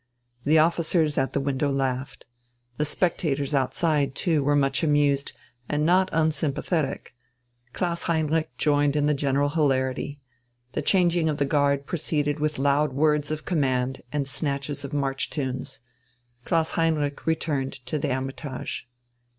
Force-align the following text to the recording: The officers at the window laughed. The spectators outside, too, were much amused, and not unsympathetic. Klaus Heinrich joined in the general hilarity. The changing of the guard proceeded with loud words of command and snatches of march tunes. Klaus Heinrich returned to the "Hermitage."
The 0.45 0.57
officers 0.57 1.19
at 1.19 1.33
the 1.33 1.39
window 1.39 1.69
laughed. 1.69 2.25
The 2.77 2.85
spectators 2.85 3.53
outside, 3.53 4.15
too, 4.15 4.43
were 4.43 4.55
much 4.55 4.81
amused, 4.81 5.33
and 5.69 5.85
not 5.85 6.09
unsympathetic. 6.11 7.13
Klaus 7.73 8.01
Heinrich 8.09 8.49
joined 8.57 8.95
in 8.95 9.05
the 9.05 9.13
general 9.13 9.49
hilarity. 9.49 10.19
The 10.71 10.81
changing 10.81 11.29
of 11.29 11.37
the 11.37 11.45
guard 11.45 11.85
proceeded 11.85 12.39
with 12.39 12.57
loud 12.57 12.93
words 12.93 13.29
of 13.29 13.45
command 13.45 14.01
and 14.11 14.27
snatches 14.27 14.83
of 14.83 14.91
march 14.91 15.29
tunes. 15.29 15.81
Klaus 16.45 16.71
Heinrich 16.71 17.27
returned 17.27 17.73
to 17.85 17.99
the 17.99 18.11
"Hermitage." 18.11 18.89